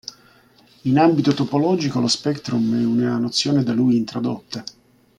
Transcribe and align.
In 0.85 0.97
ambito 0.97 1.31
topologico, 1.31 1.99
lo 1.99 2.07
spectrum 2.07 2.75
è 2.75 2.83
una 2.83 3.19
nozione 3.19 3.61
da 3.61 3.73
lui 3.73 3.97
introdotta. 3.97 4.63